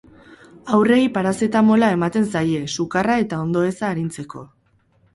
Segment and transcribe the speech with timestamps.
[0.77, 4.47] Haurrei parazetamola ematen zaie, sukarra eta ondoeza arintzeko.